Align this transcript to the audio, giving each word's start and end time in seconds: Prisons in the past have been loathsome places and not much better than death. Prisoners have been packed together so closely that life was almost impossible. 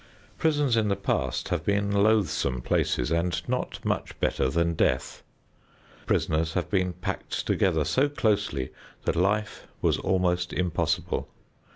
Prisons 0.39 0.75
in 0.75 0.87
the 0.87 0.95
past 0.95 1.49
have 1.49 1.63
been 1.63 1.91
loathsome 1.91 2.59
places 2.63 3.11
and 3.11 3.47
not 3.47 3.79
much 3.85 4.19
better 4.19 4.49
than 4.49 4.73
death. 4.73 5.21
Prisoners 6.07 6.53
have 6.53 6.71
been 6.71 6.93
packed 6.93 7.45
together 7.45 7.83
so 7.85 8.09
closely 8.09 8.71
that 9.05 9.15
life 9.15 9.67
was 9.79 9.99
almost 9.99 10.53
impossible. 10.53 11.29